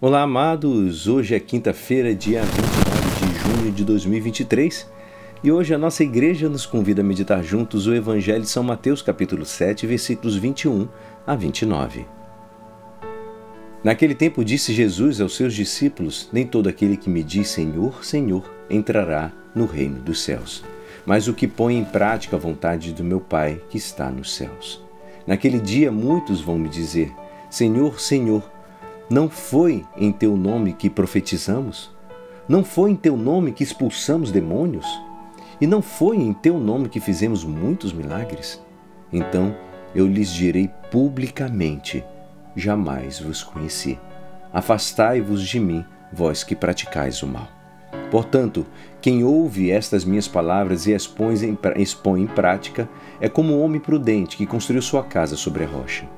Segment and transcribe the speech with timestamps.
[0.00, 1.08] Olá, amados!
[1.08, 4.88] Hoje é quinta-feira, dia 29 de junho de 2023
[5.42, 9.02] e hoje a nossa igreja nos convida a meditar juntos o Evangelho de São Mateus,
[9.02, 10.86] capítulo 7, versículos 21
[11.26, 12.06] a 29.
[13.82, 18.48] Naquele tempo disse Jesus aos seus discípulos: Nem todo aquele que me diz Senhor, Senhor
[18.70, 20.62] entrará no reino dos céus,
[21.04, 24.80] mas o que põe em prática a vontade do meu Pai que está nos céus.
[25.26, 27.12] Naquele dia muitos vão me dizer:
[27.50, 28.48] Senhor, Senhor,
[29.10, 31.90] não foi em teu nome que profetizamos?
[32.46, 34.86] Não foi em teu nome que expulsamos demônios?
[35.58, 38.62] E não foi em teu nome que fizemos muitos milagres?
[39.10, 39.56] Então
[39.94, 42.04] eu lhes direi publicamente:
[42.54, 43.98] jamais vos conheci.
[44.52, 47.48] Afastai-vos de mim, vós que praticais o mal.
[48.10, 48.66] Portanto,
[49.00, 51.10] quem ouve estas minhas palavras e as
[51.76, 52.88] expõe em prática
[53.20, 56.17] é como um homem prudente que construiu sua casa sobre a rocha.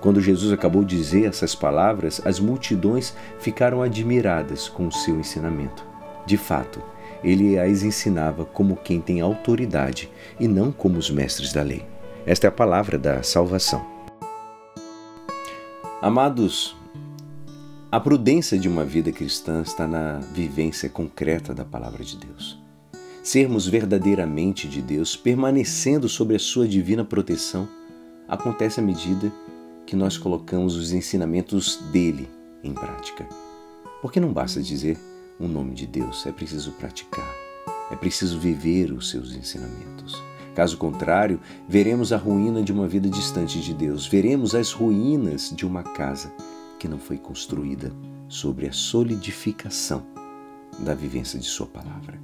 [0.00, 5.84] Quando Jesus acabou de dizer essas palavras, as multidões ficaram admiradas com o seu ensinamento.
[6.24, 6.80] De fato,
[7.22, 11.84] ele as ensinava como quem tem autoridade e não como os mestres da lei.
[12.24, 13.84] Esta é a palavra da salvação.
[16.00, 16.76] Amados,
[17.90, 22.62] a prudência de uma vida cristã está na vivência concreta da palavra de Deus.
[23.22, 27.68] Sermos verdadeiramente de Deus, permanecendo sob a sua divina proteção,
[28.28, 29.32] acontece à medida
[29.88, 32.28] que nós colocamos os ensinamentos dele
[32.62, 33.26] em prática.
[34.02, 34.98] Porque não basta dizer
[35.40, 37.26] o nome de Deus, é preciso praticar,
[37.90, 40.22] é preciso viver os seus ensinamentos.
[40.54, 45.64] Caso contrário, veremos a ruína de uma vida distante de Deus, veremos as ruínas de
[45.64, 46.30] uma casa
[46.78, 47.90] que não foi construída
[48.28, 50.06] sobre a solidificação
[50.80, 52.20] da vivência de Sua palavra.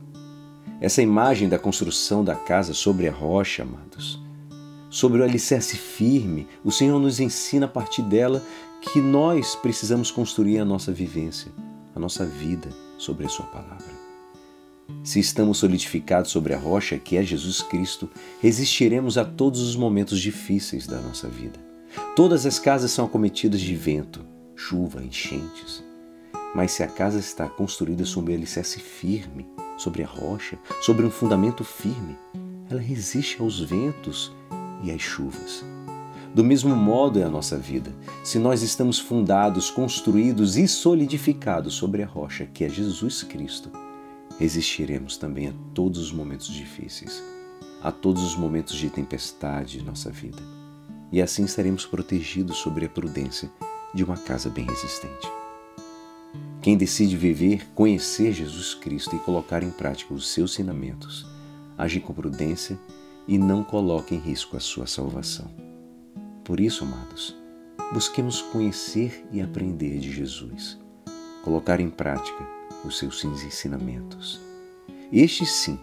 [0.82, 4.22] Essa imagem da construção da casa sobre a rocha, amados,
[4.94, 8.40] sobre o alicerce firme, o Senhor nos ensina a partir dela
[8.80, 11.50] que nós precisamos construir a nossa vivência,
[11.96, 13.92] a nossa vida sobre a Sua palavra.
[15.02, 18.08] Se estamos solidificados sobre a rocha, que é Jesus Cristo,
[18.40, 21.58] resistiremos a todos os momentos difíceis da nossa vida.
[22.14, 24.24] Todas as casas são acometidas de vento,
[24.54, 25.82] chuva, enchentes.
[26.54, 29.44] Mas se a casa está construída sobre um alicerce firme,
[29.76, 32.16] sobre a rocha, sobre um fundamento firme,
[32.70, 34.32] ela resiste aos ventos
[34.84, 35.64] e as chuvas.
[36.34, 37.92] Do mesmo modo é a nossa vida.
[38.24, 43.70] Se nós estamos fundados, construídos e solidificados sobre a rocha, que é Jesus Cristo,
[44.38, 47.22] resistiremos também a todos os momentos difíceis,
[47.80, 50.42] a todos os momentos de tempestade de nossa vida.
[51.12, 53.48] E assim seremos protegidos sobre a prudência
[53.94, 55.30] de uma casa bem resistente.
[56.60, 61.24] Quem decide viver, conhecer Jesus Cristo e colocar em prática os seus ensinamentos,
[61.78, 65.50] age com prudência e não coloca em risco a sua salvação.
[66.44, 67.34] Por isso, amados,
[67.92, 70.78] busquemos conhecer e aprender de Jesus,
[71.42, 72.46] colocar em prática
[72.84, 74.40] os seus ensinamentos.
[75.10, 75.78] Este sim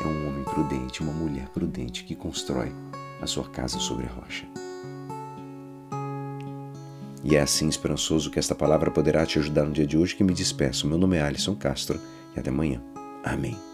[0.00, 2.72] é um homem prudente, uma mulher prudente que constrói
[3.20, 4.46] a sua casa sobre a rocha.
[7.22, 10.22] E é assim esperançoso que esta palavra poderá te ajudar no dia de hoje que
[10.22, 10.86] me despeço.
[10.86, 11.98] Meu nome é Alisson Castro
[12.36, 12.82] e até amanhã.
[13.24, 13.73] Amém.